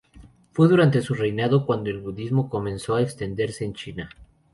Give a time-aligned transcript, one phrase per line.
[0.51, 4.09] Fue durante su reinado cuando el budismo comenzó a extenderse en China.